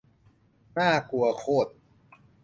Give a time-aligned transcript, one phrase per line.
[0.77, 1.69] น่ากลัวโคตร